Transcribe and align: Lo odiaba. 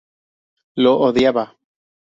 Lo 0.73 0.93
odiaba. 1.09 1.55